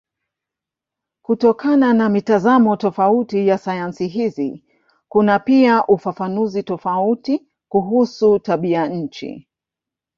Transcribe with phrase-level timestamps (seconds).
[1.21, 4.63] Kutokana na mitazamo tofauti ya sayansi hizi
[5.09, 9.47] kuna pia ufafanuzi tofauti kuhusu tabianchi.